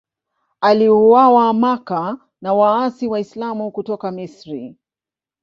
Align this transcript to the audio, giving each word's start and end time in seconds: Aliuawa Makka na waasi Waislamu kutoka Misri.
Aliuawa 0.61 1.53
Makka 1.53 2.17
na 2.41 2.53
waasi 2.53 3.07
Waislamu 3.07 3.71
kutoka 3.71 4.11
Misri. 4.11 4.77